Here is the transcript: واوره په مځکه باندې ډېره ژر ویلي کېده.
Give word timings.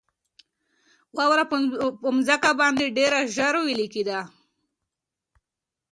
واوره 1.15 1.45
په 1.51 1.55
مځکه 2.15 2.51
باندې 2.61 2.93
ډېره 2.97 3.19
ژر 3.35 3.53
ویلي 3.65 3.87
کېده. 3.93 4.19